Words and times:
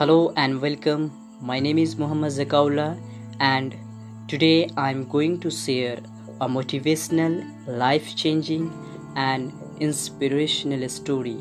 Hello 0.00 0.32
and 0.34 0.62
welcome. 0.62 1.02
My 1.42 1.60
name 1.60 1.76
is 1.76 1.94
Muhammad 1.94 2.32
Zakaullah, 2.32 2.98
and 3.38 3.76
today 4.28 4.70
I'm 4.74 5.06
going 5.06 5.38
to 5.40 5.50
share 5.50 5.98
a 6.40 6.48
motivational, 6.48 7.34
life 7.66 8.16
changing, 8.16 8.72
and 9.14 9.52
inspirational 9.78 10.88
story. 10.88 11.36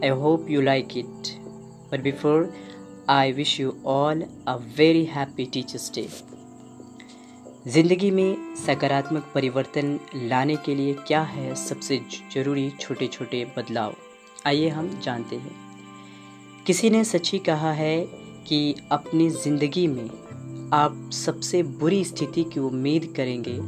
I 0.00 0.10
hope 0.22 0.48
you 0.48 0.62
like 0.62 0.94
it. 0.94 1.36
But 1.90 2.04
before, 2.04 2.50
I 3.08 3.32
wish 3.32 3.58
you 3.58 3.76
all 3.84 4.22
a 4.46 4.56
very 4.60 5.04
happy 5.18 5.46
Teachers' 5.56 5.90
Day. 5.90 6.08
ज़िंदगी 7.66 8.10
में 8.10 8.54
सकारात्मक 8.66 9.32
परिवर्तन 9.34 9.98
लाने 10.14 10.56
के 10.66 10.74
लिए 10.74 10.94
क्या 11.06 11.22
है 11.36 11.54
सबसे 11.68 12.00
ज़रूरी 12.34 12.70
छोटे 12.80 13.06
छोटे 13.16 13.44
बदलाव 13.56 13.96
आइए 14.46 14.68
हम 14.76 14.98
जानते 15.04 15.36
हैं 15.36 15.67
किसी 16.68 16.90
ने 16.90 17.04
सच 17.04 17.32
ही 17.32 17.38
कहा 17.38 17.72
है 17.72 18.08
कि 18.48 18.74
अपनी 18.92 19.30
ज़िंदगी 19.30 19.86
में 19.86 20.10
आप 20.72 21.10
सबसे 21.12 21.62
बुरी 21.62 22.04
स्थिति 22.04 22.44
की 22.44 22.60
उम्मीद 22.60 23.14
करेंगे 23.16 23.60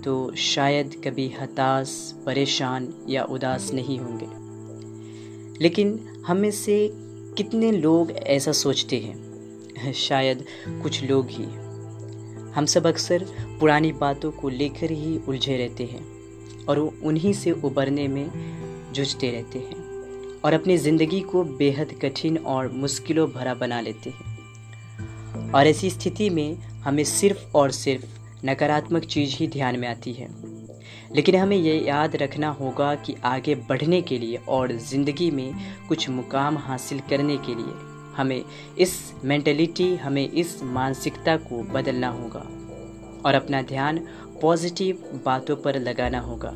तो 0.00 0.34
शायद 0.34 1.02
कभी 1.04 1.28
हताश, 1.40 2.14
परेशान 2.26 2.94
या 3.08 3.24
उदास 3.24 3.70
नहीं 3.74 3.98
होंगे। 3.98 4.26
लेकिन 5.64 6.08
हम 6.26 6.36
में 6.36 6.50
से 6.50 6.90
कितने 7.36 7.72
लोग 7.72 8.10
ऐसा 8.10 8.52
सोचते 8.52 8.98
हैं? 8.98 9.92
शायद 9.92 10.44
कुछ 10.68 11.04
लोग 11.04 11.26
ही। 11.30 11.44
हम 12.50 12.64
सब 12.64 12.86
अक्सर 12.86 13.26
पुरानी 13.60 13.92
बातों 13.92 14.30
को 14.30 14.48
लेकर 14.48 14.90
ही 14.90 15.20
उलझे 15.28 15.56
रहते 15.56 15.84
हैं 15.84 16.06
और 16.66 16.78
उन्हीं 16.78 17.32
से 17.32 17.52
उबरने 17.52 18.08
में 18.08 18.30
जूझते 18.92 19.30
रहते 19.30 19.58
हैं। 19.58 19.87
और 20.44 20.52
अपनी 20.52 20.76
ज़िंदगी 20.76 21.20
को 21.20 21.42
बेहद 21.44 21.94
कठिन 22.02 22.38
और 22.38 22.68
मुश्किलों 22.72 23.28
भरा 23.30 23.54
बना 23.54 23.80
लेते 23.80 24.10
हैं। 24.10 25.52
और 25.52 25.66
ऐसी 25.66 25.90
स्थिति 25.90 26.30
में 26.30 26.56
हमें 26.84 27.04
सिर्फ़ 27.04 27.56
और 27.56 27.70
सिर्फ़ 27.70 28.46
नकारात्मक 28.46 29.04
चीज़ 29.04 29.36
ही 29.36 29.48
ध्यान 29.48 29.78
में 29.78 29.88
आती 29.88 30.12
है। 30.12 30.28
लेकिन 31.14 31.36
हमें 31.36 31.56
यह 31.56 31.84
याद 31.84 32.16
रखना 32.16 32.48
होगा 32.50 32.94
कि 32.94 33.14
आगे 33.24 33.54
बढ़ने 33.54 34.00
के 34.02 34.18
लिए 34.18 34.36
और 34.48 34.72
ज़िंदगी 34.72 35.30
में 35.30 35.54
कुछ 35.88 36.08
मुकाम 36.10 36.58
हासिल 36.58 37.00
करने 37.00 37.36
के 37.36 37.54
लिए 37.54 37.74
हमें 38.16 38.42
इस 38.78 39.12
मेंटलिटी, 39.24 39.94
हमें 39.96 40.30
इस 40.30 40.62
मानसिकता 40.62 41.36
को 41.36 41.62
बदलना 41.62 42.08
होगा 42.08 42.40
और 43.26 43.34
अपना 43.34 43.62
ध्यान 43.62 43.98
पॉजिटिव 44.42 45.22
बातों 45.24 45.56
पर 45.56 45.78
लगाना 45.80 46.20
होगा। 46.20 46.54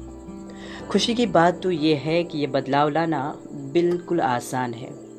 खुशी 0.88 1.14
की 1.14 1.26
बात 1.26 1.62
तो 1.62 1.70
ये 1.70 1.94
है 1.94 2.22
कि 2.24 2.38
ये 2.38 2.46
बदलाव 2.46 2.88
लाना 2.88 3.20
बिल्कुल 3.72 4.20
आसान 4.20 4.74
है। 4.74 5.12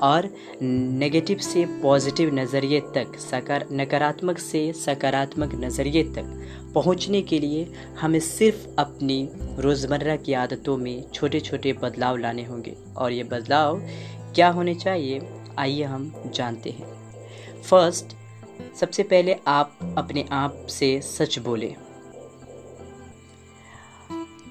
और 0.00 0.34
नेगेटिव 0.62 1.38
से 1.38 1.64
पॉजिटिव 1.82 2.34
नज़रिए 2.34 2.80
तक, 2.80 3.18
सकार, 3.18 3.68
नकारात्मक 3.72 4.38
से 4.38 4.72
सकारात्मक 4.72 5.54
नज़रिए 5.54 6.02
तक 6.02 6.42
पहुँचने 6.74 7.22
के 7.22 7.38
लिए 7.38 7.72
हमें 8.00 8.20
सिर्फ़ 8.20 8.66
अपनी 8.78 9.28
रोज़मर्रा 9.58 10.16
की 10.16 10.32
आदतों 10.32 10.76
में 10.76 11.10
छोटे 11.10 11.40
छोटे 11.40 11.72
बदलाव 11.72 12.16
लाने 12.16 12.44
होंगे। 12.44 12.76
और 12.96 13.12
ये 13.12 13.22
बदलाव 13.22 13.80
क्या 14.34 14.48
होने 14.48 14.74
चाहिए, 14.74 15.28
आइए 15.58 15.82
हम 15.82 16.32
जानते 16.34 16.70
हैं। 16.70 16.86
फ़र्स्ट 17.62 18.06
सबसे 18.80 19.02
पहले 19.02 19.36
आप 19.46 19.94
अपने 19.98 20.24
आप 20.32 20.66
से 20.68 21.00
सच 21.00 21.38
बोले। 21.38 21.74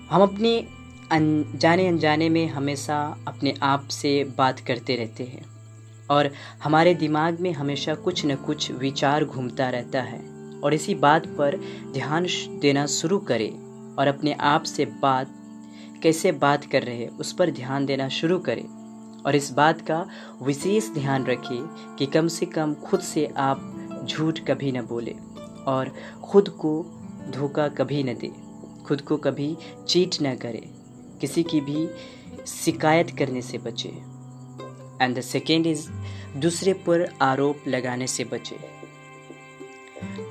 हम 0.09 0.21
अपने 0.21 0.67
जाने 1.13 1.87
अनजाने 1.87 2.29
में 2.29 2.47
हमेशा 2.47 3.17
अपने 3.27 3.53
आप 3.63 3.87
से 3.87 4.23
बात 4.23 4.59
करते 4.59 4.95
रहते 4.95 5.23
हैं। 5.23 5.45
और 6.09 6.31
हमारे 6.63 6.93
दिमाग 6.93 7.39
में 7.39 7.51
हमेशा 7.51 7.95
कुछ 7.95 8.25
न 8.25 8.35
कुछ 8.35 8.71
विचार 8.71 9.25
घूमता 9.25 9.69
रहता 9.69 10.01
है। 10.01 10.19
और 10.63 10.73
इसी 10.73 10.95
बात 10.95 11.27
पर 11.27 11.57
ध्यान 11.91 12.27
देना 12.59 12.85
शुरू 12.85 13.19
करें 13.19 13.51
और 13.95 14.07
अपने 14.07 14.33
आप 14.33 14.63
से 14.63 14.85
बात, 14.85 15.27
कैसे 16.03 16.31
बात 16.31 16.65
कर 16.65 16.83
रहे 16.83 16.95
हैं, 16.95 17.09
उस 17.09 17.33
पर 17.33 17.51
ध्यान 17.51 17.85
देना 17.85 18.09
शुरू 18.09 18.39
करें। 18.39 18.65
और 19.23 19.35
इस 19.35 19.51
बात 19.51 19.81
का 19.81 20.05
विशेष 20.41 20.89
ध्यान 20.89 21.25
रखें 21.25 21.95
कि 21.95 22.05
कम 22.05 22.27
से 22.27 22.45
कम 22.45 22.73
खुद 22.73 22.99
से 22.99 23.25
आप 23.37 23.81
झूठ 24.09 24.39
कभी 24.39 24.71
न 24.71 24.81
बोले 24.81 25.15
और 25.67 25.95
खुद 26.23 26.49
को 26.49 26.85
धोखा 27.29 27.67
कभी 27.67 28.03
न 28.03 28.07
दे। 28.07 28.31
खुद 28.85 29.01
को 29.01 29.17
कभी 29.17 29.57
चीट 29.87 30.15
न 30.21 30.35
करें। 30.35 30.84
किसी 31.25 31.43
की 31.43 31.61
भी 31.61 31.87
शिकायत 32.47 33.09
करने 33.09 33.41
से 33.41 33.57
बचे। 33.57 33.89
एंड 35.01 35.17
द 35.17 35.21
सेकेंड 35.21 35.67
इज़ 35.67 35.87
दूसरे 36.37 36.73
पर 36.73 37.13
आरोप 37.21 37.67
लगाने 37.67 38.07
से 38.07 38.23
बचे। 38.23 38.57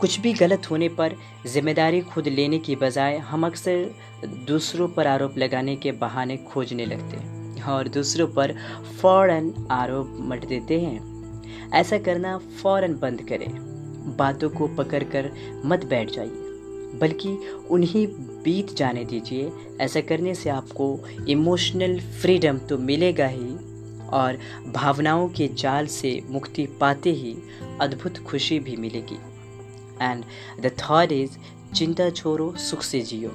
कुछ 0.00 0.21
भी 0.21 0.32
गलत 0.32 0.71
होने 0.71 0.88
पर 0.88 1.15
ज़िम्मेदारी 1.47 2.00
खुद 2.00 2.28
लेने 2.28 2.59
की 2.59 2.77
बजाय 2.77 3.16
हम 3.16 3.47
अक्सर 3.47 3.94
दूसरों 4.27 4.88
पर 4.88 5.06
आरोप 5.06 5.38
लगाने 5.38 5.77
के 5.77 5.93
बहाने 5.93 6.37
खोजने 6.37 6.87
लगते 6.87 7.16
हैं 7.16 7.62
और 7.62 7.88
दूसरों 7.88 8.26
पर 8.28 8.55
फ़ौरन 9.00 9.69
आरोप 9.71 10.16
मट 10.21 10.47
देते 10.47 10.81
हैं। 10.81 11.71
ऐसा 11.72 11.99
करना 11.99 12.38
फ़ौरन 12.38 12.94
बंद 12.94 13.22
करें। 13.22 13.49
बातों 14.16 14.50
को 14.50 14.69
पकड़कर 14.69 15.31
मत 15.65 15.84
बैठ 15.84 16.11
जाइए। 16.11 16.44
बल्कि 16.99 17.37
उन्हीं 17.71 18.06
बीत 18.44 18.75
जाने 18.77 19.05
दीजिए। 19.05 19.53
ऐसा 19.81 20.00
करने 20.00 20.34
से 20.34 20.50
आपको 20.50 20.99
इमोशनल 21.28 21.99
फ्रीडम 22.21 22.59
तो 22.59 22.78
मिलेगा 22.78 23.27
ही 23.27 23.55
और 24.12 24.38
भावनाओं 24.75 25.28
के 25.28 25.49
जाल 25.55 25.87
से 25.87 26.21
मुक्ति 26.28 26.66
पाते 26.81 27.10
ही 27.12 27.37
अद्भुत 27.81 28.19
खुशी 28.19 28.59
भी 28.59 28.77
मिलेगी। 28.77 29.19
एंड 30.03 30.25
द 30.62 30.71
थर्ड 30.78 31.12
इज़ 31.12 31.38
चिंता 31.75 32.10
छोड़ो, 32.10 32.53
सुख 32.53 32.82
से 32.82 33.00
जियो। 33.00 33.31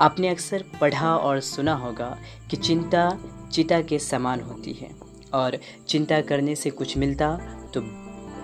आपने 0.00 0.28
अक्सर 0.28 0.64
पढ़ा 0.80 1.16
और 1.16 1.40
सुना 1.40 1.74
होगा 1.74 2.16
कि 2.50 2.56
चिंता 2.56 3.10
चिता 3.52 3.80
के 3.80 3.98
समान 3.98 4.40
होती 4.40 4.72
है 4.72 4.90
और 5.34 5.58
चिंता 5.88 6.20
करने 6.20 6.54
से 6.54 6.70
कुछ 6.70 6.96
मिलता 6.96 7.36
तो 7.74 7.80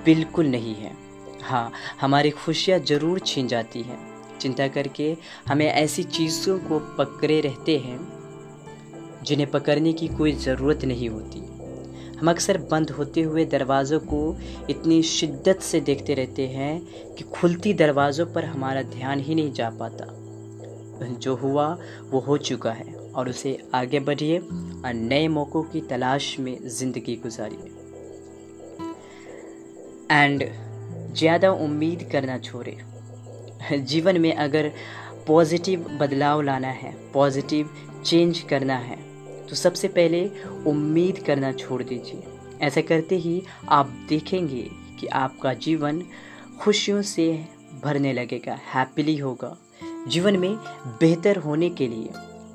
बिल्कुल 0.04 0.46
नहीं 0.46 0.74
है। 0.74 1.01
हाँ 1.42 1.70
हमारी 2.00 2.30
खुशियाँ 2.30 2.78
ज़रूर 2.78 3.18
छीन 3.18 3.48
जाती 3.48 3.82
हैं। 3.82 3.98
चिंता 4.38 4.66
करके 4.68 5.16
हमें 5.48 5.66
ऐसी 5.66 6.02
चीज़ों 6.02 6.58
को 6.58 6.78
पकड़े 6.98 7.40
रहते 7.40 7.76
हैं, 7.78 7.98
जिन्हें 9.24 9.50
पकड़ने 9.50 9.92
की 9.92 10.08
कोई 10.08 10.32
ज़रूरत 10.32 10.84
नहीं 10.84 11.08
होती। 11.08 11.40
हम 12.18 12.30
अक्सर 12.30 12.58
बंद 12.70 12.90
होते 12.90 13.22
हुए 13.22 13.44
दरवाज़ों 13.44 13.98
को 14.00 14.36
इतनी 14.70 15.02
शिद्दत 15.02 15.60
से 15.60 15.80
देखते 15.80 16.14
रहते 16.14 16.46
हैं 16.48 16.80
कि 17.14 17.24
खुलती 17.24 17.74
दरवाज़ों 17.74 18.26
पर 18.26 18.44
हमारा 18.44 18.82
ध्यान 18.90 19.20
ही 19.20 19.34
नहीं 19.34 19.52
जा 19.52 19.70
पाता। 19.70 20.06
जो 21.04 21.34
हुआ, 21.34 21.66
वो 22.10 22.20
हो 22.20 22.36
चुका 22.38 22.72
है, 22.72 22.92
और 22.94 23.28
उसे 23.28 23.58
आगे 23.74 24.00
बढ़िए 24.00 24.38
और 24.38 24.92
नए 24.94 25.28
मौक़ों 25.28 25.62
की 25.62 25.80
तलाश 25.80 26.36
में 26.40 26.56
ज़िंदगी 26.68 27.16
गुजारिए। 27.16 27.70
एंड 30.10 30.42
ज़्यादा 31.12 31.50
उम्मीद 31.52 32.08
करना 32.12 32.38
छोड़े। 32.40 32.76
जीवन 33.72 34.20
में 34.20 34.34
अगर 34.34 34.70
पॉजिटिव 35.26 35.86
बदलाव 36.00 36.40
लाना 36.42 36.68
है, 36.68 36.92
पॉजिटिव 37.14 37.70
चेंज 38.04 38.40
करना 38.40 38.76
है 38.76 38.96
तो 39.48 39.56
सबसे 39.56 39.88
पहले 39.88 40.24
उम्मीद 40.66 41.18
करना 41.18 41.52
छोड़ 41.54 41.82
दीजिए। 41.82 42.22
ऐसा 42.60 42.80
करते 42.80 43.16
ही 43.16 43.42
आप 43.70 43.88
देखेंगे 44.08 44.62
कि 45.00 45.06
आपका 45.06 45.52
जीवन 45.56 46.02
खुशियों 46.60 47.02
से 47.04 47.32
भरने 47.84 48.12
लगेगा 48.12 48.58
हैप्पीली 48.74 49.16
होगा। 49.16 49.56
जीवन 50.08 50.36
में 50.36 50.54
बेहतर 51.00 51.36
होने 51.38 51.70
के 51.70 51.88
लिए 51.88 52.08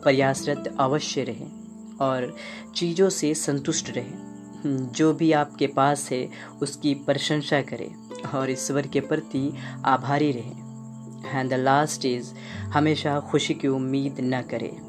प्रयासरत 0.03 0.73
अवश्य 0.79 1.23
रहें 1.23 1.97
और 2.01 2.33
चीज़ों 2.75 3.09
से 3.09 3.33
संतुष्ट 3.35 3.89
रहें। 3.89 4.91
जो 4.91 5.13
भी 5.13 5.31
आपके 5.33 5.67
पास 5.69 6.09
है, 6.11 6.27
उसकी 6.61 6.93
प्रशंसा 7.05 7.61
करें। 7.61 7.89
और 8.35 8.51
ईश्वर 8.51 8.87
के 8.87 8.99
प्रति 8.99 9.53
आभारी 9.85 10.31
रहें। 10.31 10.67
एंड 11.39 11.49
द 11.49 11.53
लास्ट 11.53 12.05
इज़ 12.05 12.33
हमेशा 12.59 13.19
खुशी 13.19 13.53
की 13.53 13.67
उम्मीद 13.67 14.15
न 14.19 14.41
करें। 14.41 14.87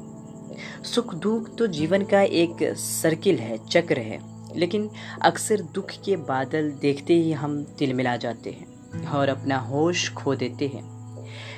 सुख 0.83 1.15
दुख 1.15 1.55
तो 1.55 1.67
जीवन 1.67 2.03
का 2.03 2.21
एक 2.21 2.73
सर्किल 2.77 3.37
है, 3.37 3.67
चक्र 3.67 3.99
है। 3.99 4.39
लेकिन 4.57 4.89
अक्सर 5.21 5.61
दुख 5.61 5.89
के 6.05 6.15
बादल 6.15 6.71
देखते 6.71 7.13
ही 7.13 7.31
हम 7.31 7.63
तिल 7.63 7.93
मिला 7.93 8.17
जाते 8.17 8.49
हैं 8.49 8.69
और 9.07 9.29
अपना 9.29 9.57
होश 9.57 10.13
खो 10.13 10.35
देते 10.35 10.67
हैं। 10.67 10.99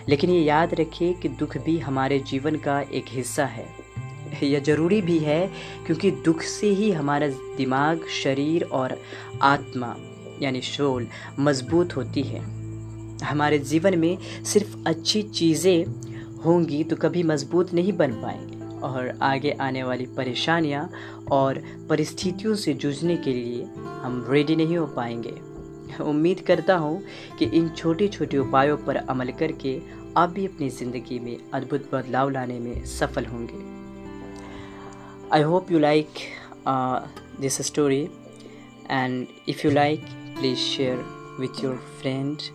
लेकिन 0.10 0.30
ये 0.30 0.42
याद 0.42 0.74
रखिए 0.74 1.14
कि 1.14 1.30
दुख 1.30 1.58
भी 1.58 1.80
हमारे 1.80 2.20
जीवन 2.20 2.56
का 2.56 2.82
एक 2.82 3.06
हिस्सा 3.08 3.46
है। 3.46 3.82
यह 4.44 4.60
ज़रूरी 4.60 5.02
भी 5.02 5.20
है 5.20 5.48
क्योंकि 5.86 6.12
दुख 6.12 6.42
से 6.42 6.68
ही 6.68 6.92
हमारा 6.92 7.28
दिमाग, 7.28 8.06
शरीर 8.24 8.64
और 8.64 9.02
आत्मा 9.42 9.96
यानी 10.42 10.62
शोल 10.62 11.08
मज़बूत 11.40 11.96
होती 11.96 12.22
है। 12.24 12.40
हमारे 13.24 13.60
जीवन 13.60 13.98
में 14.00 14.18
सिर्फ़ 14.44 14.76
अच्छी 14.88 15.22
चीज़ें 15.24 15.86
होंगी 16.46 16.84
तो 16.84 16.96
कभी 16.96 17.24
मज़बूत 17.24 17.74
नहीं 17.74 17.94
बन 17.94 18.22
पाएँगे। 18.22 18.60
और 18.82 19.18
आगे 19.22 19.52
आने 19.62 19.84
वाली 19.84 20.06
परेशानियाँ 20.18 20.90
और 21.32 21.62
परिस्थितियों 21.90 22.56
से 22.56 22.74
जूझने 22.74 23.18
के 23.18 23.34
लिए 23.34 23.64
हम 24.02 24.26
रेडी 24.30 24.56
नहीं 24.56 24.78
हो 24.78 24.86
पाएँगे। 24.88 25.34
उम्मीद 26.04 26.40
करता 26.40 26.76
हूँ 26.76 27.02
कि 27.40 27.46
इन 27.48 27.70
छोटे 27.70 28.08
छोटे 28.08 28.38
उपायों 28.38 28.78
पर 28.78 28.96
अमल 28.96 29.32
करके 29.40 29.80
आप 30.18 30.30
भी 30.30 30.46
अपनी 30.46 30.70
ज़िंदगी 30.70 31.20
में 31.20 31.38
अद्भुत 31.54 31.90
बदलाव 31.94 32.30
लाने 32.30 32.60
में 32.60 32.84
सफल 32.86 33.26
होंगे। 33.26 33.60
I 35.34 35.42
hope 35.42 35.72
you 35.72 35.80
like 35.80 36.08
this 37.42 37.62
story 37.62 38.02
and 38.90 39.28
if 39.50 39.66
you 39.68 39.72
like 39.74 40.06
please 40.42 40.60
share 40.60 41.06
with 41.38 41.62
your 41.62 41.78
friend. 42.02 42.50